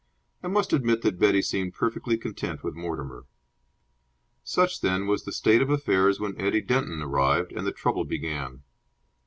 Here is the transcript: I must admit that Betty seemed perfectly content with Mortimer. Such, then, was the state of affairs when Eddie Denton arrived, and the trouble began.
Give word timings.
I 0.41 0.47
must 0.47 0.73
admit 0.73 1.03
that 1.03 1.19
Betty 1.19 1.43
seemed 1.43 1.75
perfectly 1.75 2.17
content 2.17 2.63
with 2.63 2.73
Mortimer. 2.73 3.25
Such, 4.43 4.81
then, 4.81 5.05
was 5.05 5.25
the 5.25 5.31
state 5.31 5.61
of 5.61 5.69
affairs 5.69 6.19
when 6.19 6.41
Eddie 6.41 6.61
Denton 6.61 7.03
arrived, 7.03 7.51
and 7.51 7.67
the 7.67 7.71
trouble 7.71 8.03
began. 8.03 8.63